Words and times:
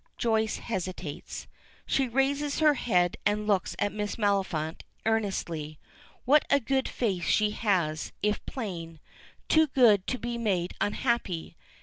Joyce 0.17 0.57
hesitates. 0.57 1.47
She 1.85 2.07
raises 2.07 2.57
her 2.57 2.73
head 2.73 3.17
and 3.23 3.45
looks 3.45 3.75
at 3.77 3.91
Miss 3.93 4.15
Maliphant 4.15 4.81
earnestly. 5.05 5.77
What 6.25 6.43
a 6.49 6.59
good 6.59 6.89
face 6.89 7.25
she 7.25 7.51
has, 7.51 8.11
if 8.23 8.43
plain. 8.47 8.99
Too 9.47 9.67
good 9.67 10.07
to 10.07 10.17
be 10.17 10.39
made 10.39 10.73
unhappy. 10.81 11.55